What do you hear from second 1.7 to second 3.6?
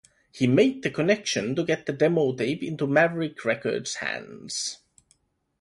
the demo tape into Maverick